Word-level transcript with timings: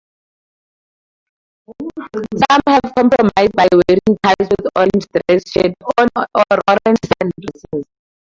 Some 2.15 2.59
have 2.69 2.81
compromised 2.97 3.51
by 3.55 3.67
wearing 3.71 4.17
ties 4.23 4.35
with 4.49 4.71
orange 4.75 5.05
dress 5.13 5.43
shirts 5.51 5.75
or 5.95 6.07
orange 6.67 6.99
sundresses. 7.23 7.83